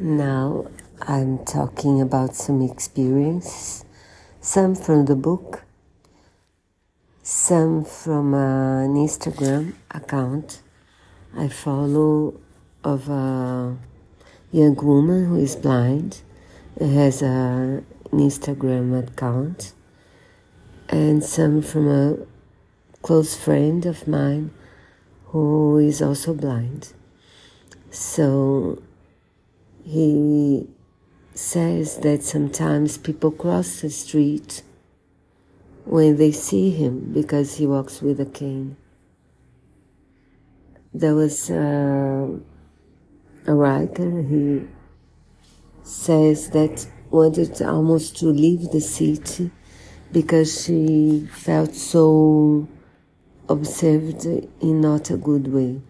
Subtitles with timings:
[0.00, 0.66] Now
[1.02, 3.84] I'm talking about some experiences,
[4.40, 5.64] some from the book,
[7.24, 10.62] some from an Instagram account.
[11.36, 12.38] I follow
[12.84, 13.76] of a
[14.52, 16.22] young woman who is blind,
[16.78, 19.72] has a, an Instagram account,
[20.88, 22.18] and some from a
[23.02, 24.52] close friend of mine
[25.26, 26.92] who is also blind.
[27.90, 28.80] So
[29.88, 30.68] he
[31.32, 34.62] says that sometimes people cross the street
[35.86, 38.76] when they see him because he walks with a cane.
[40.92, 42.28] There was uh,
[43.46, 44.66] a writer, he
[45.82, 49.50] says that wanted almost to leave the city
[50.12, 52.68] because she felt so
[53.48, 55.80] observed in not a good way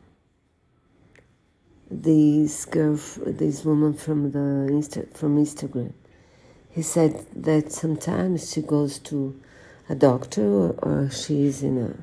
[1.90, 5.92] this girl, this woman from the Insta, from Instagram.
[6.70, 9.40] He said that sometimes she goes to
[9.88, 11.94] a doctor or, or she's in a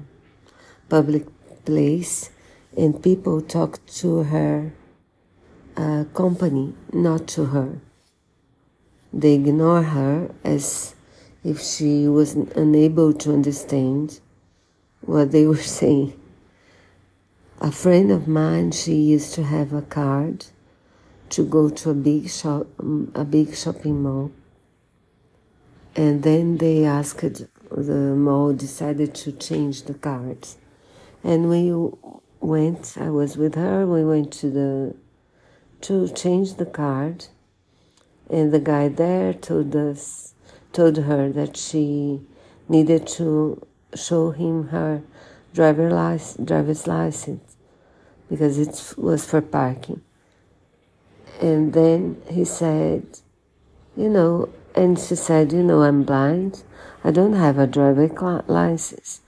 [0.90, 1.26] public
[1.66, 2.32] place
[2.76, 4.74] and people talk to her
[5.78, 7.80] uh, company, not to her.
[9.14, 10.96] They ignore her as
[11.44, 14.20] if she was unable to understand
[15.02, 16.20] what they were saying.
[17.62, 20.48] A friend of mine, she used to have a card
[21.30, 22.68] to go to a big shop,
[23.16, 24.32] a big shopping mall.
[25.96, 27.22] And then they asked,
[27.72, 30.58] the mall decided to change the cards.
[31.24, 31.72] And we
[32.42, 34.96] went, I was with her, we went to the,
[35.82, 37.28] to change the card.
[38.30, 40.34] And the guy there told us,
[40.74, 42.20] told her that she
[42.68, 45.04] needed to show him her
[45.56, 47.56] driver license, driver's license
[48.30, 50.02] because it was for parking.
[51.42, 53.20] And then he said,
[53.96, 56.64] you know, and she said, you know, I'm blind.
[57.04, 58.08] I don't have a driver
[58.48, 59.22] license.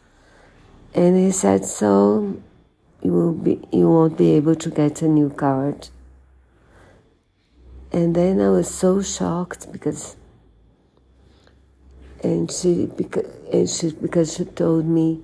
[0.94, 2.42] And he said, so
[3.02, 5.90] you will be, you won't be able to get a new card.
[7.92, 10.18] And then I was so shocked because,
[12.22, 15.22] and she, because, and she, because she told me,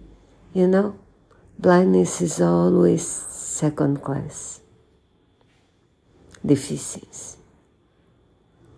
[0.53, 0.99] you know,
[1.57, 4.61] blindness is always second class
[6.45, 7.37] deficiency.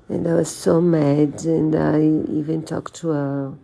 [0.08, 2.00] And I was so mad, and I
[2.32, 3.58] even talked to a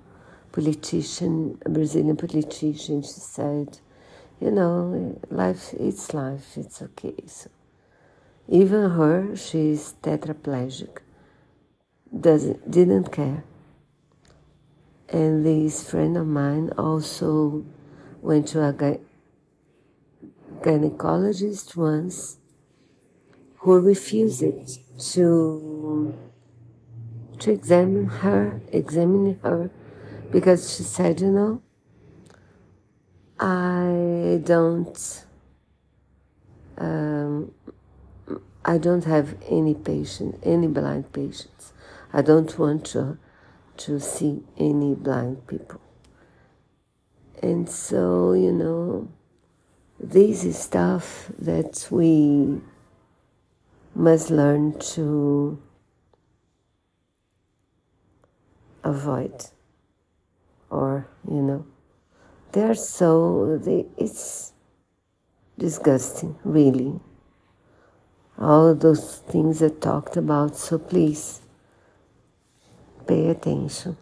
[0.52, 3.04] politician, a Brazilian politician.
[3.04, 3.80] She said,
[4.40, 7.16] You know, life, it's life, it's okay.
[7.28, 7.50] So
[8.50, 10.98] even her, she's tetraplegic,
[12.20, 13.44] doesn't, didn't care.
[15.10, 17.66] And this friend of mine also
[18.22, 18.74] went to a
[20.62, 22.38] gynecologist once
[23.58, 24.44] who refused
[25.14, 26.14] to
[27.40, 29.72] to examine her, examine her,
[30.32, 31.62] because she said, you know,
[33.40, 35.26] I don't,
[36.78, 37.52] um,
[38.64, 41.74] I don't have any patient, any blind patients.
[42.14, 43.18] I don't want to
[43.78, 45.82] to see any blind people.
[47.42, 49.08] And so, you know,
[50.00, 52.62] this is stuff that we
[53.96, 55.62] must learn to
[58.84, 59.46] avoid.
[60.70, 61.66] Or, you know,
[62.52, 64.54] they're so, they, it's
[65.58, 67.00] disgusting, really.
[68.38, 71.42] All those things I talked about, so please
[73.08, 73.98] pay attention.